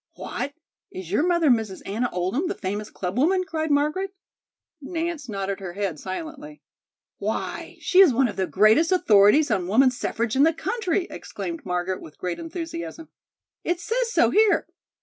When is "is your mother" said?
0.89-1.51